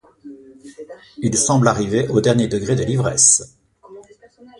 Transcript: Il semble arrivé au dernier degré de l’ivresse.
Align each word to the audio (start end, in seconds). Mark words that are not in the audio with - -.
Il 1.19 1.37
semble 1.37 1.67
arrivé 1.67 2.07
au 2.07 2.21
dernier 2.21 2.47
degré 2.47 2.75
de 2.75 2.83
l’ivresse. 2.83 3.55